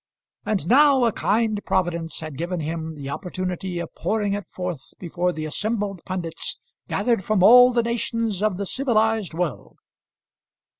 [0.47, 5.31] And now a kind Providence had given him the opportunity of pouring it forth before
[5.31, 9.77] the assembled pundits gathered from all the nations of the civilised world.